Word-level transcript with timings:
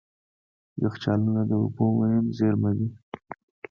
یخچالونه 0.83 1.41
د 1.49 1.51
اوبو 1.61 1.85
مهم 1.99 2.25
زیرمه 2.37 2.71
دي. 2.77 2.87